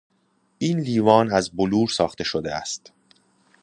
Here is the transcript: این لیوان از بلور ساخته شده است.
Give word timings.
این 0.57 0.79
لیوان 0.79 1.31
از 1.31 1.51
بلور 1.51 1.87
ساخته 1.89 2.23
شده 2.23 2.55
است. 2.55 2.93